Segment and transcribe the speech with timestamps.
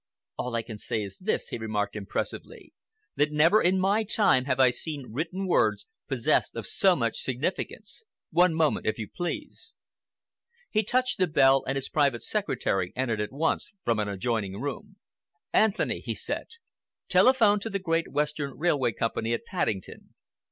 [0.35, 2.73] "All I can say is this," he remarked impressively,
[3.17, 8.01] "that never in my time have I seen written words possessed of so much significance.
[8.31, 9.73] One moment, if you please."
[10.71, 14.95] He touched the bell, and his private secretary entered at once from an adjoining room.
[15.53, 16.47] "Anthony," he said,
[17.07, 20.15] "telephone to the Great Western Railway Company at Paddington.